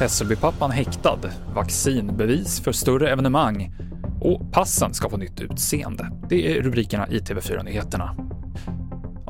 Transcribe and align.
Hässelbypappan 0.00 0.70
häktad, 0.70 1.18
vaccinbevis 1.54 2.60
för 2.60 2.72
större 2.72 3.10
evenemang 3.10 3.72
och 4.20 4.52
passen 4.52 4.94
ska 4.94 5.10
få 5.10 5.16
nytt 5.16 5.40
utseende. 5.40 6.10
Det 6.28 6.56
är 6.56 6.62
rubrikerna 6.62 7.08
i 7.08 7.18
TV4-nyheterna. 7.18 8.29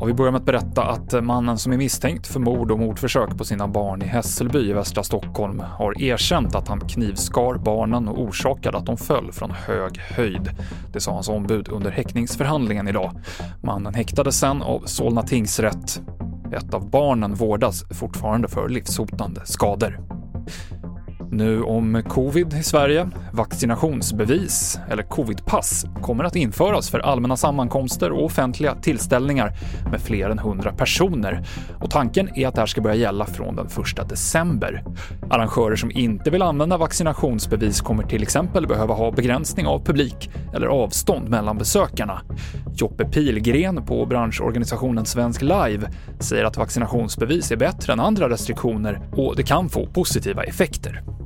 Och 0.01 0.09
vi 0.09 0.15
börjar 0.15 0.33
med 0.33 0.39
att 0.39 0.47
berätta 0.47 0.83
att 0.83 1.25
mannen 1.25 1.59
som 1.59 1.73
är 1.73 1.77
misstänkt 1.77 2.27
för 2.27 2.41
mord 2.41 2.71
och 2.71 2.79
mordförsök 2.79 3.39
på 3.39 3.45
sina 3.45 3.69
barn 3.69 4.03
i 4.03 4.07
Hässelby 4.07 4.71
i 4.71 4.73
västra 4.73 5.03
Stockholm 5.03 5.63
har 5.79 6.03
erkänt 6.03 6.55
att 6.55 6.69
han 6.69 6.81
knivskar 6.81 7.59
barnen 7.59 8.09
och 8.09 8.23
orsakade 8.23 8.79
att 8.79 8.87
de 8.87 8.97
föll 8.97 9.33
från 9.33 9.51
hög 9.51 9.99
höjd. 9.99 10.51
Det 10.93 11.01
sa 11.01 11.13
hans 11.13 11.29
ombud 11.29 11.69
under 11.69 11.91
häktningsförhandlingen 11.91 12.89
idag. 12.89 13.13
Mannen 13.63 13.95
häktades 13.95 14.39
sen 14.39 14.63
av 14.63 14.81
Solna 14.85 15.23
tingsrätt. 15.23 16.03
Ett 16.53 16.75
av 16.75 16.91
barnen 16.91 17.35
vårdas 17.35 17.85
fortfarande 17.91 18.49
för 18.49 18.69
livshotande 18.69 19.41
skador. 19.45 20.01
Nu 21.31 21.63
om 21.63 22.03
covid 22.09 22.55
i 22.55 22.63
Sverige. 22.63 23.11
Vaccinationsbevis, 23.33 24.79
eller 24.91 25.03
covidpass, 25.03 25.87
kommer 26.03 26.25
att 26.25 26.37
införas 26.37 26.91
för 26.91 26.99
allmänna 26.99 27.37
sammankomster 27.37 28.13
och 28.13 28.25
offentliga 28.25 28.75
tillställningar 28.75 29.53
med 29.91 30.01
fler 30.01 30.31
än 30.31 30.39
100 30.39 30.73
personer. 30.73 31.45
Och 31.81 31.91
tanken 31.91 32.39
är 32.39 32.49
att 32.49 32.55
det 32.55 32.61
här 32.61 32.67
ska 32.67 32.81
börja 32.81 32.97
gälla 32.97 33.27
från 33.27 33.57
den 33.57 33.67
1 33.67 34.09
december. 34.09 34.85
Arrangörer 35.31 35.77
som 35.77 35.91
inte 35.91 36.31
vill 36.31 36.43
använda 36.43 36.77
vaccinationsbevis 36.77 37.81
kommer 37.81 38.03
till 38.03 38.23
exempel 38.23 38.67
behöva 38.67 38.95
ha 38.95 39.13
begränsning 39.13 39.67
av 39.67 39.85
publik 39.85 40.31
eller 40.55 40.67
avstånd 40.67 41.29
mellan 41.29 41.59
besökarna. 41.59 42.23
Joppe 42.75 43.05
Pilgren 43.05 43.85
på 43.87 44.07
branschorganisationen 44.07 45.07
Svensk 45.07 45.43
Live 45.43 45.91
säger 46.19 46.45
att 46.45 46.57
vaccinationsbevis 46.57 47.51
är 47.51 47.57
bättre 47.57 47.93
än 47.93 48.01
andra 48.01 48.29
restriktioner 48.29 49.01
och 49.13 49.37
det 49.37 49.43
kan 49.43 49.69
få 49.69 49.87
positiva 49.87 50.45
effekter. 50.45 51.20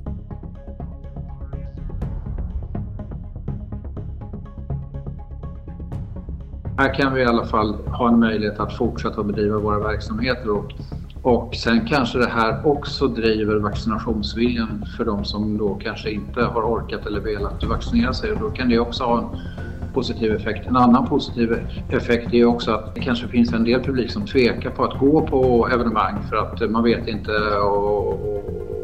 Här 6.77 6.95
kan 6.95 7.15
vi 7.15 7.21
i 7.21 7.25
alla 7.25 7.45
fall 7.45 7.75
ha 7.91 8.09
en 8.09 8.21
möjlighet 8.21 8.61
att 8.61 8.73
fortsätta 8.73 9.21
att 9.21 9.27
bedriva 9.27 9.59
våra 9.59 9.79
verksamheter 9.79 10.51
och, 10.51 10.73
och 11.23 11.55
sen 11.55 11.87
kanske 11.87 12.19
det 12.19 12.31
här 12.31 12.67
också 12.67 13.09
driver 13.09 13.57
vaccinationsviljan 13.57 14.87
för 14.97 15.05
de 15.05 15.25
som 15.25 15.59
då 15.59 15.75
kanske 15.75 16.11
inte 16.11 16.43
har 16.43 16.63
orkat 16.63 17.07
eller 17.07 17.21
velat 17.21 17.65
vaccinera 17.65 18.13
sig 18.13 18.33
och 18.33 18.39
då 18.41 18.51
kan 18.51 18.69
det 18.69 18.79
också 18.79 19.05
ha 19.05 19.19
en 19.19 19.25
positiv 19.95 20.35
effekt. 20.35 20.67
En 20.67 20.77
annan 20.77 21.07
positiv 21.07 21.59
effekt 21.91 22.35
är 22.35 22.45
också 22.45 22.73
att 22.73 22.95
det 22.95 23.01
kanske 23.01 23.29
finns 23.29 23.53
en 23.53 23.65
del 23.65 23.81
publik 23.81 24.11
som 24.11 24.27
tvekar 24.27 24.71
på 24.71 24.85
att 24.85 24.99
gå 24.99 25.27
på 25.27 25.69
evenemang 25.69 26.23
för 26.31 26.37
att 26.37 26.71
man 26.71 26.85
vet 26.85 27.09
inte 27.09 27.33
och, 27.59 28.09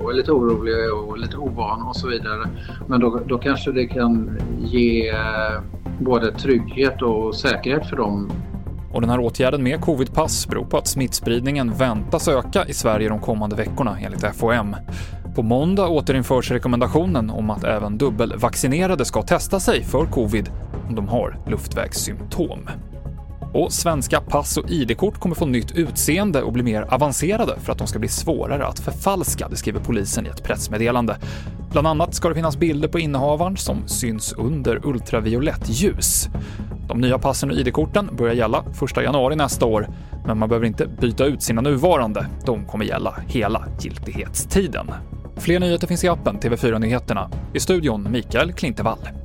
och 0.02 0.10
är 0.10 0.14
lite 0.14 0.32
orolig 0.32 0.92
och 0.94 1.18
lite 1.18 1.36
ovan 1.36 1.82
och 1.82 1.96
så 1.96 2.08
vidare. 2.08 2.48
Men 2.86 3.00
då, 3.00 3.20
då 3.26 3.38
kanske 3.38 3.72
det 3.72 3.86
kan 3.86 4.38
ge 4.58 5.08
eh, 5.08 5.60
både 6.00 6.32
trygghet 6.32 7.02
och 7.02 7.34
säkerhet 7.34 7.86
för 7.86 7.96
dem. 7.96 8.32
Och 8.92 9.00
den 9.00 9.10
här 9.10 9.20
åtgärden 9.20 9.62
med 9.62 9.80
covidpass 9.80 10.48
beror 10.48 10.64
på 10.64 10.78
att 10.78 10.86
smittspridningen 10.86 11.72
väntas 11.72 12.28
öka 12.28 12.64
i 12.66 12.72
Sverige 12.72 13.08
de 13.08 13.20
kommande 13.20 13.56
veckorna 13.56 13.98
enligt 14.00 14.36
FOM. 14.36 14.76
På 15.34 15.42
måndag 15.42 15.88
återinförs 15.88 16.50
rekommendationen 16.50 17.30
om 17.30 17.50
att 17.50 17.64
även 17.64 17.98
dubbelvaccinerade 17.98 19.04
ska 19.04 19.22
testa 19.22 19.60
sig 19.60 19.84
för 19.84 20.06
covid 20.06 20.50
om 20.88 20.94
de 20.94 21.08
har 21.08 21.38
luftvägssymptom. 21.46 22.68
Och 23.52 23.72
svenska 23.72 24.20
pass 24.20 24.56
och 24.56 24.70
ID-kort 24.70 25.18
kommer 25.18 25.34
få 25.34 25.46
nytt 25.46 25.72
utseende 25.72 26.42
och 26.42 26.52
bli 26.52 26.62
mer 26.62 26.82
avancerade 26.90 27.60
för 27.60 27.72
att 27.72 27.78
de 27.78 27.86
ska 27.86 27.98
bli 27.98 28.08
svårare 28.08 28.66
att 28.66 28.78
förfalska, 28.78 29.48
det 29.48 29.56
skriver 29.56 29.80
polisen 29.80 30.26
i 30.26 30.28
ett 30.28 30.42
pressmeddelande. 30.42 31.16
Bland 31.70 31.86
annat 31.86 32.14
ska 32.14 32.28
det 32.28 32.34
finnas 32.34 32.56
bilder 32.56 32.88
på 32.88 32.98
innehavaren 32.98 33.56
som 33.56 33.88
syns 33.88 34.32
under 34.32 34.86
ultraviolett 34.86 35.68
ljus. 35.68 36.28
De 36.88 37.00
nya 37.00 37.18
passen 37.18 37.50
och 37.50 37.56
ID-korten 37.56 38.10
börjar 38.16 38.34
gälla 38.34 38.64
1 38.96 39.02
januari 39.02 39.36
nästa 39.36 39.66
år, 39.66 39.88
men 40.26 40.38
man 40.38 40.48
behöver 40.48 40.66
inte 40.66 40.86
byta 40.86 41.24
ut 41.24 41.42
sina 41.42 41.60
nuvarande. 41.60 42.26
De 42.46 42.64
kommer 42.64 42.84
gälla 42.84 43.14
hela 43.26 43.64
giltighetstiden. 43.80 44.90
Fler 45.36 45.60
nyheter 45.60 45.86
finns 45.86 46.04
i 46.04 46.08
appen 46.08 46.40
TV4 46.40 46.78
Nyheterna. 46.78 47.30
I 47.54 47.60
studion 47.60 48.08
Mikael 48.10 48.52
Klintevall. 48.52 49.19